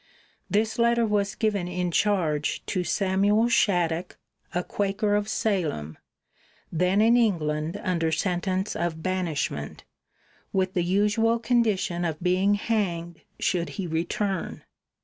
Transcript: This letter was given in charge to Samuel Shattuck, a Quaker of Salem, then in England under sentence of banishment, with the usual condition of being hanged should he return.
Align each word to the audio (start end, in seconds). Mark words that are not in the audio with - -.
This 0.49 0.79
letter 0.79 1.05
was 1.05 1.35
given 1.35 1.67
in 1.67 1.91
charge 1.91 2.65
to 2.65 2.83
Samuel 2.83 3.49
Shattuck, 3.49 4.17
a 4.51 4.63
Quaker 4.63 5.13
of 5.13 5.29
Salem, 5.29 5.95
then 6.71 7.01
in 7.01 7.15
England 7.15 7.79
under 7.83 8.11
sentence 8.11 8.75
of 8.75 9.03
banishment, 9.03 9.83
with 10.51 10.73
the 10.73 10.81
usual 10.83 11.37
condition 11.37 12.03
of 12.03 12.19
being 12.19 12.55
hanged 12.55 13.21
should 13.39 13.69
he 13.77 13.85
return. 13.85 14.63